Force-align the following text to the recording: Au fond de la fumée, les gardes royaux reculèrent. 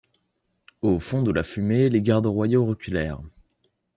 Au 0.81 0.99
fond 0.99 1.21
de 1.21 1.29
la 1.31 1.43
fumée, 1.43 1.87
les 1.89 2.01
gardes 2.01 2.25
royaux 2.25 2.65
reculèrent. 2.65 3.21